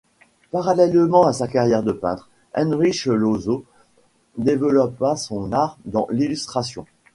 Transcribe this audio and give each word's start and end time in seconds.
Parallèlement 0.49 1.27
à 1.27 1.31
sa 1.31 1.47
carrière 1.47 1.83
de 1.83 1.91
peintre, 1.91 2.27
Heinrich 2.55 3.05
Lossow 3.05 3.65
développa 4.35 5.15
son 5.15 5.51
art 5.51 5.77
dans 5.85 6.07
l'illustration. 6.09 6.87